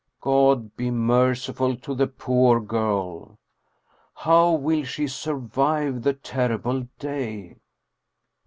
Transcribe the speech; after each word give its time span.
God 0.19 0.75
be 0.75 0.89
merciful 0.89 1.77
to 1.77 1.93
the 1.93 2.07
poor 2.07 2.59
girl. 2.59 3.37
How 4.15 4.51
will 4.53 4.83
she 4.83 5.05
survive 5.07 6.01
the 6.01 6.13
terrible 6.13 6.87
day? 6.97 7.57